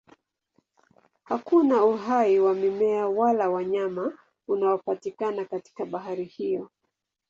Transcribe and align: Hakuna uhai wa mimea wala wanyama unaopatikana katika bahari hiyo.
Hakuna 1.23 1.83
uhai 1.85 2.39
wa 2.39 2.53
mimea 2.53 3.07
wala 3.07 3.49
wanyama 3.49 4.17
unaopatikana 4.47 5.45
katika 5.45 5.85
bahari 5.85 6.25
hiyo. 6.25 6.69